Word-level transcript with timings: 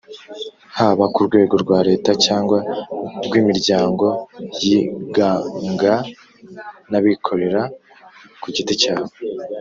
(haba 0.77 1.05
ku 1.13 1.19
rwego 1.27 1.55
rwa 1.63 1.79
leta 1.89 2.11
cyangwa 2.25 2.57
rw'imiryango 3.25 4.05
yiganga 4.65 5.93
n'abikorera 6.91 7.61
ku 8.41 8.47
giti 8.55 8.73
cyabo), 8.81 9.11